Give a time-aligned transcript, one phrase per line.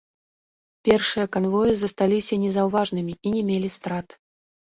[0.87, 4.07] Першыя канвоі засталіся незаўважанымі і не мелі страт.